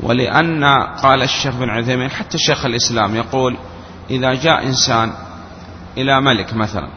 ولأن 0.00 0.64
قال 1.02 1.22
الشيخ 1.22 1.54
بن 1.54 1.70
عثيمين 1.70 2.10
حتى 2.10 2.38
شيخ 2.38 2.64
الإسلام 2.64 3.16
يقول 3.16 3.56
إذا 4.10 4.34
جاء 4.34 4.66
إنسان 4.66 5.12
إلى 5.96 6.20
ملك 6.20 6.54
مثلا 6.54 6.88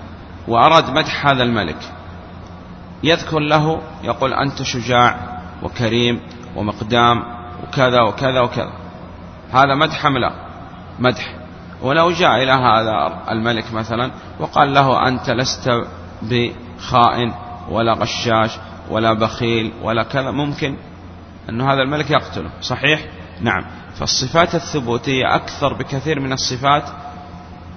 وأراد 0.48 0.90
مدح 0.90 1.26
هذا 1.26 1.44
الملك. 1.44 1.92
يذكر 3.04 3.40
له 3.40 3.82
يقول 4.04 4.34
أنت 4.34 4.62
شجاع 4.62 5.40
وكريم 5.64 6.20
ومقدام 6.56 7.24
وكذا 7.64 8.02
وكذا 8.02 8.40
وكذا. 8.42 8.72
هذا 9.54 9.76
مدح 9.76 10.06
أم 10.06 10.18
لا؟ 10.18 10.32
مدح. 11.00 11.36
ولو 11.82 12.12
جاء 12.12 12.44
إلى 12.44 12.52
هذا 12.52 13.24
الملك 13.32 13.74
مثلا 13.74 14.12
وقال 14.40 14.74
له 14.74 15.08
أنت 15.08 15.30
لست 15.30 15.72
بخائن 16.22 17.34
ولا 17.70 17.94
غشاش 17.94 18.58
ولا 18.90 19.14
بخيل 19.14 19.72
ولا 19.84 20.04
كذا 20.04 20.32
ممكن 20.32 20.76
أن 21.50 21.62
هذا 21.62 21.82
الملك 21.82 22.12
يقتله. 22.12 22.50
صحيح؟ 22.62 23.06
نعم. 23.42 23.66
فالصفات 24.00 24.56
الثبوتية 24.56 25.36
أكثر 25.36 25.74
بكثير 25.74 26.20
من 26.20 26.34
الصفات 26.34 26.84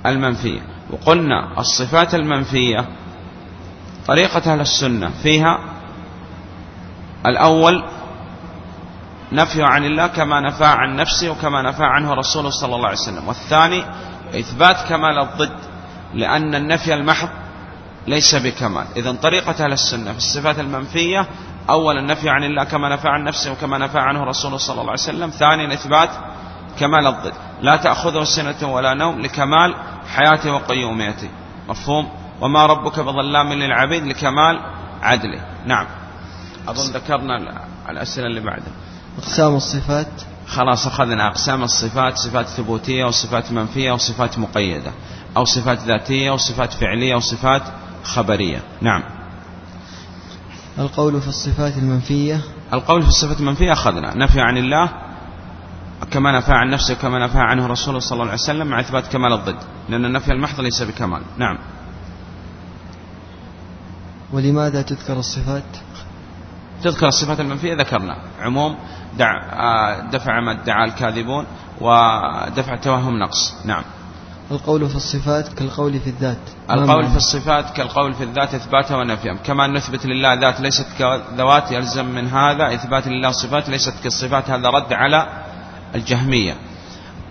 المنفية. 0.07 0.61
وقلنا 0.95 1.61
الصفات 1.61 2.15
المنفية 2.15 2.89
طريقة 4.07 4.53
أهل 4.53 4.61
السنة 4.61 5.11
فيها 5.23 5.59
الأول 7.27 7.85
نفي 9.33 9.63
عن 9.63 9.85
الله 9.85 10.07
كما 10.07 10.41
نفى 10.41 10.65
عن 10.65 10.97
نفسه 10.97 11.31
وكما 11.31 11.63
نفى 11.63 11.85
عنه 11.85 12.15
رسوله 12.15 12.51
صلى 12.51 12.77
الله 12.77 12.87
عليه 12.87 12.99
وسلم. 12.99 13.29
والثاني 13.29 13.85
إثبات 14.35 14.77
كمال 14.89 15.19
الضد 15.19 15.59
لأن 16.15 16.55
النفي 16.55 16.95
المحض 16.95 17.29
ليس 18.07 18.35
بكمال. 18.35 18.87
إذا 18.97 19.13
طريقة 19.13 19.65
أهل 19.65 19.73
السنة 19.73 20.13
في 20.13 20.19
الصفات 20.19 20.59
المنفية 20.59 21.27
أولا 21.71 22.01
النفي 22.01 22.31
عن 22.31 22.45
الله 22.45 22.65
كما 22.65 22.89
نفى 22.89 23.09
عن 23.09 23.25
نفسه 23.25 23.53
وكما 23.53 23.79
نفى 23.79 23.99
عنه 23.99 24.25
رسوله 24.25 24.57
صلى 24.57 24.81
الله 24.81 24.91
عليه 24.91 25.03
وسلم. 25.03 25.31
ثانيا 25.31 25.75
إثبات 25.75 26.11
كمال 26.81 27.07
الضد. 27.07 27.33
لا 27.63 27.77
تأخذه 27.77 28.25
سنة 28.25 28.73
ولا 28.73 28.95
نوم 28.95 29.21
لكمال 29.21 29.75
حياته 30.15 30.53
وقيوميته. 30.53 31.29
مفهوم؟ 31.69 32.09
وما 32.41 32.67
ربك 32.67 33.01
بظلام 33.01 33.53
للعبيد 33.53 34.05
لكمال 34.05 34.61
عدله. 35.03 35.41
نعم. 35.67 35.87
أظن 36.69 36.93
ذكرنا 36.93 37.65
الأسئلة 37.89 38.27
اللي 38.27 38.41
بعدها 38.41 38.73
أقسام 39.19 39.57
الصفات. 39.57 40.07
خلاص 40.47 40.87
أخذنا 40.87 41.29
أقسام 41.29 41.63
الصفات 41.63 42.17
صفات 42.17 42.47
ثبوتية 42.47 43.05
وصفات 43.05 43.53
منفية 43.53 43.93
وصفات 43.93 44.39
مقيدة 44.39 44.93
أو 45.37 45.45
صفات 45.45 45.79
ذاتية 45.79 46.31
وصفات 46.31 46.73
فعلية 46.73 47.15
وصفات 47.15 47.63
خبرية. 48.05 48.63
نعم. 48.81 49.03
القول 50.79 51.21
في 51.21 51.29
الصفات 51.29 51.77
المنفية. 51.77 52.41
القول 52.73 53.03
في 53.03 53.09
الصفات 53.09 53.41
المنفية 53.41 53.73
أخذنا. 53.73 54.15
نفي 54.17 54.41
عن 54.41 54.57
الله 54.57 54.89
كما 56.11 56.39
نفى 56.39 56.53
عن 56.53 56.71
نفسه 56.71 56.95
كما 56.95 57.19
نفى 57.19 57.39
عنه 57.39 57.67
رسوله 57.67 57.99
صلى 57.99 58.13
الله 58.13 58.25
عليه 58.25 58.43
وسلم 58.43 58.67
مع 58.67 58.81
إثبات 58.81 59.07
كمال 59.07 59.33
الضد. 59.33 59.59
لأن 59.89 60.05
النفي 60.05 60.33
المحض 60.33 60.61
ليس 60.61 60.83
بكمال. 60.83 61.23
نعم. 61.39 61.59
ولماذا 64.33 64.83
تذكر 64.83 65.19
الصفات؟ 65.19 65.65
تذكر 66.83 67.09
الصفات 67.09 67.41
المنفية 67.41 67.75
ذكرنا. 67.75 68.17
عموم 68.41 68.77
دع 69.19 69.43
آه، 69.53 70.11
دفع 70.11 70.41
ما 70.41 70.53
ادعى 70.53 70.85
الكاذبون 70.85 71.47
ودفع 71.81 72.77
توهم 72.77 73.19
نقص. 73.19 73.55
نعم. 73.65 73.83
القول 74.51 74.89
في 74.89 74.97
الصفات 74.97 75.49
كالقول 75.49 76.01
في 76.01 76.11
الذات. 76.11 76.39
القول 76.71 77.11
في 77.11 77.17
الصفات 77.17 77.71
كالقول 77.71 78.15
في 78.15 78.25
الذات 78.25 78.55
إثباتها 78.55 78.97
ونفيها 78.97 79.35
كما 79.35 79.67
نثبت 79.67 80.07
لله 80.07 80.35
ذات 80.35 80.61
ليست 80.61 80.87
كذوات 80.99 81.73
يلزم 81.73 82.07
من 82.07 82.29
هذا 82.29 82.75
إثبات 82.75 83.09
لله 83.09 83.31
صفات 83.31 83.69
ليست 83.69 83.95
كالصفات. 84.03 84.51
هذا 84.51 84.69
رد 84.71 84.93
على 84.93 85.44
الجهمية. 85.95 86.57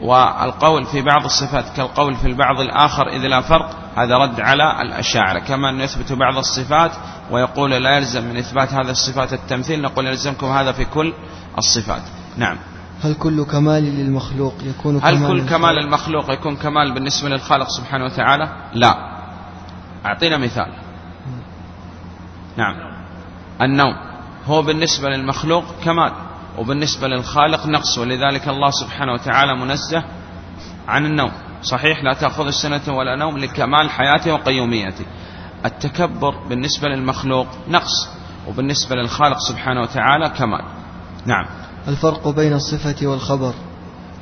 والقول 0.02 0.86
في 0.86 1.02
بعض 1.02 1.26
الصفات 1.26 1.65
كالقول 1.78 2.15
في 2.15 2.28
البعض 2.28 2.60
الآخر 2.60 3.08
إذ 3.08 3.28
لا 3.28 3.41
فرق 3.41 3.69
هذا 3.95 4.17
رد 4.17 4.39
على 4.39 4.82
الأشاعرة. 4.82 5.39
كما 5.39 5.69
أن 5.69 5.80
يثبت 5.80 6.12
بعض 6.12 6.38
الصفات 6.38 6.91
ويقول 7.32 7.71
لا 7.71 7.97
يلزم 7.97 8.23
من 8.23 8.38
إثبات 8.38 8.73
هذا 8.73 8.91
الصفات 8.91 9.34
التمثيل 9.34 9.82
نقول 9.82 10.08
يلزمكم 10.08 10.47
هذا 10.47 10.71
في 10.71 10.86
كل 10.86 11.13
الصفات. 11.58 12.02
نعم. 12.38 12.58
هل 13.04 13.13
كل 13.13 13.43
كمال 13.43 13.84
للمخلوق 13.84 14.54
يكون 14.63 14.99
هل 15.04 15.15
كمال 15.15 15.28
كل 15.28 15.49
كمال 15.49 15.78
المخلوق 15.80 16.32
يكون 16.32 16.56
كمال 16.56 16.93
بالنسبة 16.93 17.30
للخالق 17.30 17.67
سبحانه 17.67 18.06
وتعالى؟ 18.06 18.49
لا. 18.73 18.95
أعطينا 20.06 20.38
مثال. 20.38 20.73
نعم. 22.58 22.76
النوم. 23.62 23.95
هو 24.45 24.62
بالنسبة 24.62 25.10
للمخلوق 25.10 25.63
كمال. 25.84 26.12
وبالنسبة 26.58 27.08
للخالق 27.08 27.66
نقص 27.66 27.98
ولذلك 27.98 28.48
الله 28.48 28.70
سبحانه 28.72 29.13
وتعالى 29.13 29.56
منزه 29.56 30.04
عن 30.88 31.06
النوم. 31.06 31.32
صحيح 31.63 32.04
لا 32.04 32.13
تأخذ 32.13 32.48
السنة 32.48 32.98
ولا 32.98 33.16
نوم 33.16 33.38
لكمال 33.38 33.89
حياته 33.89 34.34
وقيوميته. 34.34 35.06
التكبر 35.66 36.36
بالنسبة 36.50 36.88
للمخلوق 36.88 37.48
نقص 37.68 38.10
وبالنسبة 38.48 38.96
للخالق 38.96 39.38
سبحانه 39.38 39.82
وتعالى 39.82 40.30
كمال. 40.30 40.63
نعم. 41.26 41.46
الفرق 41.88 42.28
بين 42.28 42.54
الصفة 42.54 43.08
والخبر. 43.08 43.54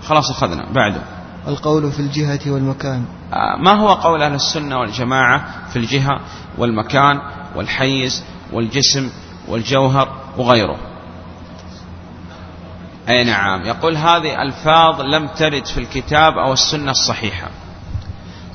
خلاص 0.03 0.29
أخذنا. 0.29 0.65
بعده 0.71 1.01
القول 1.47 1.91
في 1.91 1.99
الجهة 1.99 2.51
والمكان. 2.51 3.05
آه، 3.33 3.57
ما 3.57 3.71
هو 3.71 3.87
قول 3.87 4.21
أهل 4.21 4.33
السنة 4.33 4.79
والجماعة 4.79 5.67
في 5.69 5.79
الجهة 5.79 6.19
والمكان 6.57 7.21
والحيز 7.55 8.23
والجسم 8.53 9.09
والجوهر 9.47 10.15
وغيره؟ 10.37 10.90
أي 13.09 13.23
نعم. 13.23 13.65
يقول 13.65 13.97
هذه 13.97 14.41
ألفاظ 14.41 15.01
لم 15.01 15.27
ترد 15.27 15.65
في 15.65 15.77
الكتاب 15.77 16.37
أو 16.37 16.53
السنة 16.53 16.91
الصحيحة. 16.91 17.47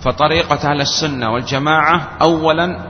فطريقة 0.04 0.70
أهل 0.70 0.80
السنة 0.80 1.30
والجماعة 1.30 2.08
أولا 2.22 2.80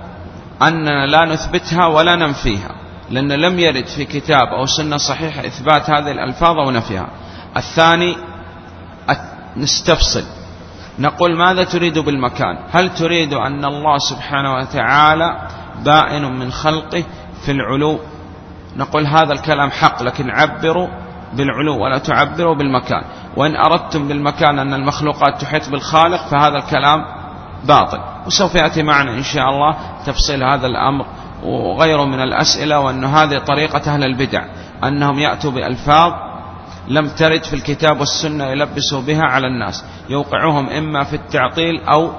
أننا 0.62 1.07
لا 1.07 1.25
نثبتها 1.25 1.87
ولا 1.87 2.16
ننفيها 2.16 2.71
لأن 3.11 3.33
لم 3.33 3.59
يرد 3.59 3.87
في 3.87 4.05
كتاب 4.05 4.47
أو 4.47 4.66
سنة 4.66 4.97
صحيحة 4.97 5.47
إثبات 5.47 5.90
هذه 5.90 6.11
الألفاظ 6.11 6.59
ونفيها 6.59 7.09
الثاني 7.57 8.16
نستفصل. 9.57 10.25
نقول 10.99 11.37
ماذا 11.37 11.64
تريد 11.64 11.99
بالمكان؟ 11.99 12.59
هل 12.73 12.95
تريد 12.95 13.33
أن 13.35 13.64
الله 13.64 13.99
سبحانه 13.99 14.55
وتعالى 14.55 15.49
بائن 15.85 16.23
من 16.38 16.53
خلقه 16.53 17.05
في 17.45 17.53
العلو؟ 17.53 18.01
نقول 18.77 19.07
هذا 19.07 19.33
الكلام 19.33 19.71
حق 19.71 20.03
لكن 20.03 20.31
عبروا 20.31 20.88
بالعلو 21.33 21.85
ولا 21.85 21.99
تعبروا 21.99 22.55
بالمكان. 22.55 23.03
وإن 23.37 23.57
أردتم 23.57 24.09
بالمكان 24.09 24.59
أن 24.59 24.75
المخلوقات 24.75 25.41
تحيط 25.41 25.69
بالخالق 25.69 26.29
فهذا 26.29 26.59
الكلام 26.59 27.05
باطل. 27.65 28.01
وسوف 28.27 28.55
يأتي 28.55 28.83
معنا 28.83 29.11
إن 29.15 29.23
شاء 29.23 29.49
الله 29.49 29.77
تفصيل 30.07 30.45
هذا 30.45 30.67
الأمر 30.67 31.07
وغيره 31.43 32.05
من 32.05 32.21
الأسئلة 32.21 32.81
وأن 32.81 33.05
هذه 33.05 33.39
طريقة 33.39 33.95
أهل 33.95 34.05
البدع 34.05 34.45
أنهم 34.85 35.19
يأتوا 35.19 35.51
بألفاظ 35.51 36.12
لم 36.89 37.09
ترد 37.09 37.45
في 37.45 37.57
الكتاب 37.57 38.01
والسنة 38.01 38.45
يلبسوا 38.45 39.01
بها 39.01 39.23
على 39.23 39.47
الناس 39.47 39.85
يوقعهم 40.09 40.69
إما 40.69 41.05
في 41.05 41.17
التعطيل 41.17 41.81
أو 41.81 42.12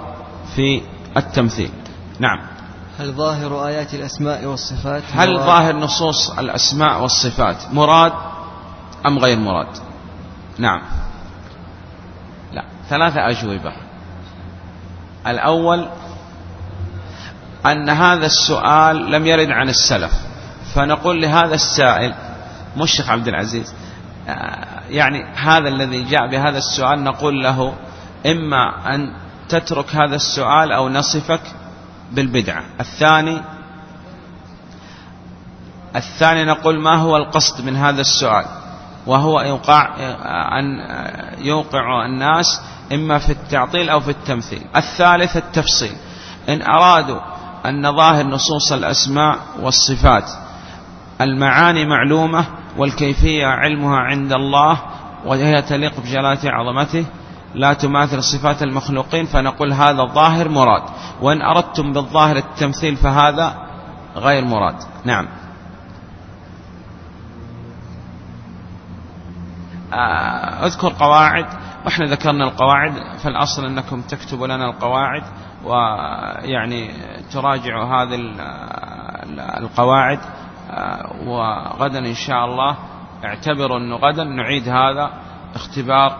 في 0.56 0.82
التمثيل. 1.18 1.72
نعم. 2.20 2.40
هل 3.00 3.12
ظاهر 3.12 3.68
آيات 3.68 3.94
الأسماء 3.94 4.46
والصفات؟ 4.46 5.04
هل 5.14 5.38
ظاهر 5.38 5.76
نصوص 5.76 6.40
الأسماء 6.40 7.02
والصفات؟ 7.02 7.58
مراد 7.74 8.14
أم 9.08 9.20
غير 9.20 9.38
مراد؟ 9.38 9.68
نعم. 10.58 10.82
لا 12.54 12.64
ثلاثة 12.90 13.30
أجوبة. 13.30 13.74
الأول 15.28 15.88
أن 17.66 17.90
هذا 17.90 18.26
السؤال 18.26 19.12
لم 19.12 19.26
يرد 19.26 19.52
عن 19.52 19.70
السلف 19.70 20.12
فنقول 20.76 21.22
لهذا 21.22 21.56
السائل 21.56 22.14
مشيخ 22.78 23.10
عبد 23.10 23.28
العزيز 23.28 23.74
آه، 24.28 24.68
يعني 24.90 25.24
هذا 25.36 25.68
الذي 25.68 26.04
جاء 26.04 26.28
بهذا 26.28 26.58
السؤال 26.58 27.04
نقول 27.04 27.44
له 27.44 27.74
إما 28.26 28.96
أن 28.96 29.14
تترك 29.50 29.96
هذا 29.96 30.16
السؤال 30.16 30.72
أو 30.72 30.90
نصفك 30.90 31.42
بالبدعة. 32.12 32.64
الثاني 32.80 33.42
الثاني 35.96 36.46
نقول 36.46 36.80
ما 36.80 36.96
هو 36.96 37.18
القصد 37.18 37.66
من 37.66 37.76
هذا 37.76 38.02
السؤال؟ 38.02 38.46
وهو 39.08 39.42
يوقع 39.42 39.88
أن 40.60 40.66
يوقع 41.38 42.06
الناس 42.06 42.62
إما 42.94 43.18
في 43.18 43.32
التعطيل 43.32 43.90
أو 43.90 44.00
في 44.00 44.12
التمثيل. 44.12 44.62
الثالث 44.76 45.38
التفصيل. 45.38 45.96
إن 46.50 46.62
أرادوا 46.62 47.20
أن 47.66 47.96
ظاهر 47.96 48.26
نصوص 48.26 48.72
الأسماء 48.72 49.38
والصفات. 49.62 50.30
المعاني 51.22 51.86
معلومة 51.86 52.46
والكيفية 52.78 53.46
علمها 53.46 53.98
عند 53.98 54.34
الله 54.34 54.80
وهي 55.26 55.62
تليق 55.62 56.00
بجلالة 56.00 56.52
عظمته. 56.52 57.06
لا 57.56 57.74
تماثل 57.74 58.24
صفات 58.24 58.64
المخلوقين 58.64 59.26
فنقول 59.26 59.74
هذا 59.74 60.02
الظاهر 60.02 60.50
مراد. 60.50 60.84
وإن 61.22 61.42
أردتم 61.42 61.94
بالظاهر 61.94 62.38
التمثيل 62.38 62.96
فهذا 62.96 63.56
غير 64.16 64.46
مراد. 64.46 64.76
نعم. 65.06 65.28
آه، 69.98 70.66
أذكر 70.66 70.94
قواعد 70.94 71.46
وإحنا 71.86 72.06
ذكرنا 72.06 72.44
القواعد 72.44 72.94
فالأصل 73.24 73.66
أنكم 73.66 74.02
تكتبوا 74.02 74.48
لنا 74.48 74.70
القواعد 74.70 75.24
ويعني 75.66 76.92
تراجعوا 77.32 77.86
هذه 77.86 78.16
القواعد 79.60 80.20
آه، 80.72 81.12
وغدا 81.28 82.00
إن 82.00 82.14
شاء 82.14 82.46
الله 82.46 82.78
اعتبروا 83.26 83.78
أنه 83.78 83.96
غدا 83.96 84.24
نعيد 84.24 84.70
هذا 84.70 85.12
اختبار 85.56 86.18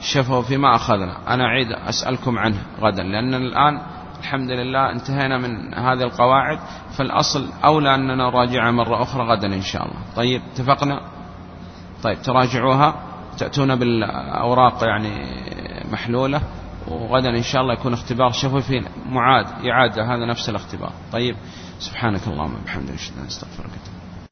شفوا 0.00 0.42
فيما 0.42 0.74
أخذنا. 0.74 1.16
أنا 1.28 1.44
أعيد 1.44 1.72
أسألكم 1.72 2.38
عنه 2.38 2.58
غدا 2.80 3.02
لأن 3.02 3.34
الآن 3.34 3.80
الحمد 4.20 4.50
لله 4.50 4.90
انتهينا 4.90 5.38
من 5.38 5.74
هذه 5.74 6.02
القواعد 6.02 6.58
فالأصل 6.98 7.48
أولى 7.64 7.94
أننا 7.94 8.14
نراجعها 8.14 8.70
مرة 8.70 9.02
أخرى 9.02 9.22
غدا 9.22 9.46
إن 9.46 9.62
شاء 9.62 9.82
الله. 9.82 9.96
طيب 10.16 10.42
اتفقنا؟ 10.52 11.00
طيب 12.02 12.22
تراجعوها. 12.22 12.94
تأتون 13.38 13.76
بالأوراق 13.76 14.84
يعني 14.84 15.26
محلولة 15.92 16.40
وغدا 16.88 17.28
إن 17.28 17.42
شاء 17.42 17.62
الله 17.62 17.72
يكون 17.74 17.92
اختبار. 17.92 18.32
شفوي 18.32 18.62
في 18.62 18.84
معاد 19.06 19.46
إعادة 19.66 20.14
هذا 20.14 20.26
نفس 20.26 20.48
الاختبار. 20.48 20.92
طيب 21.12 21.36
سبحانك 21.78 22.28
اللهم 22.28 22.54
وبحمدك 22.54 22.94
أشهد 22.94 23.18
أن 23.18 23.26
أستغفرك 23.26 23.70